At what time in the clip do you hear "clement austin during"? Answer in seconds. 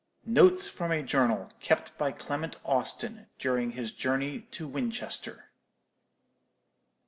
2.13-3.73